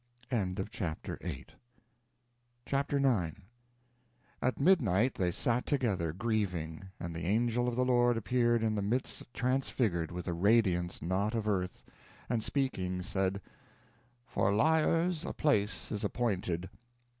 [0.71, 1.53] CHAPTER IX
[4.41, 8.81] At midnight they sat together, grieving, and the angel of the Lord appeared in the
[8.81, 11.83] midst transfigured with a radiance not of earth;
[12.29, 13.39] and speaking, said:
[14.25, 16.67] "For liars a place is appointed.